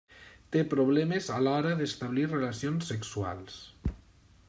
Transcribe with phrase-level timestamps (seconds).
[0.55, 3.63] Té problemes a l'hora d'establir relacions sexuals.